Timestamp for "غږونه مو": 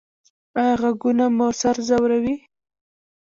0.81-1.47